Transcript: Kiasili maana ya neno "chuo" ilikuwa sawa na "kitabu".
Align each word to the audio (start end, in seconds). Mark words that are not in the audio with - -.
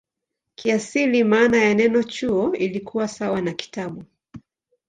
Kiasili 0.55 1.23
maana 1.23 1.57
ya 1.57 1.73
neno 1.73 2.03
"chuo" 2.03 2.55
ilikuwa 2.55 3.07
sawa 3.07 3.41
na 3.41 3.53
"kitabu". 3.53 4.03